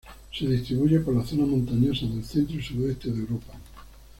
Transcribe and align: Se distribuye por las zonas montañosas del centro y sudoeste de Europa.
Se 0.33 0.47
distribuye 0.47 0.99
por 1.01 1.15
las 1.15 1.29
zonas 1.29 1.47
montañosas 1.49 2.09
del 2.11 2.25
centro 2.25 2.57
y 2.57 2.63
sudoeste 2.63 3.11
de 3.11 3.19
Europa. 3.19 3.53